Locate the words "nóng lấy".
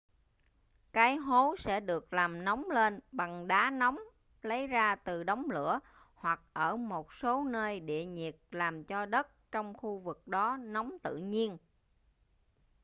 3.69-4.67